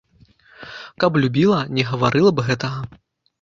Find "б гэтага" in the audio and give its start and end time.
2.41-2.81